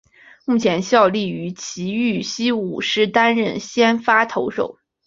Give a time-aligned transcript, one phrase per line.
[0.45, 4.79] 目前效力于崎玉西武狮担任先发投手。